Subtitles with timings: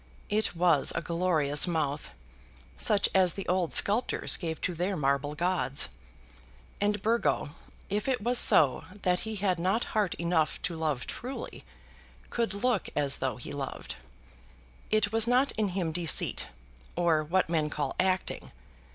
[0.29, 2.09] It was a glorious mouth,
[2.75, 5.89] such as the old sculptors gave to their marble gods!
[6.81, 7.49] And Burgo,
[7.87, 11.63] if it was so that he had not heart enough to love truly,
[12.31, 13.97] could look as though he loved.
[14.89, 16.47] It was not in him deceit,
[16.95, 18.51] or what men call acting.